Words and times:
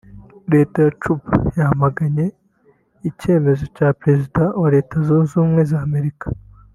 Leta 0.53 0.77
ya 0.85 0.91
Cuba 1.01 1.31
yamaganye 1.59 2.25
icyemezo 3.09 3.63
cya 3.75 3.89
Perezida 3.99 4.41
wa 4.61 4.69
Leta 4.75 4.95
zunze 5.05 5.31
ubumwe 5.35 5.63
za 5.71 5.79
Amerika 5.87 6.27